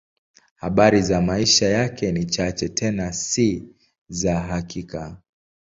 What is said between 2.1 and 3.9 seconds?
ni chache, tena si